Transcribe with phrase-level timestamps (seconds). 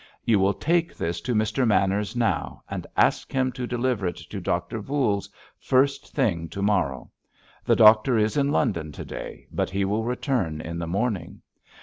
[0.25, 1.63] "You will take this to Mr.
[1.67, 7.11] Manners now, and ask him to deliver it to Doctor Voules first thing to morrow.
[7.63, 11.43] The doctor is in London to day, but he will return in the morning.